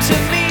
[0.00, 0.43] to me.